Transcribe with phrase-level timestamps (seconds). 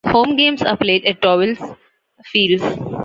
[0.07, 1.77] Home games are played at Towles
[2.25, 2.63] Fields.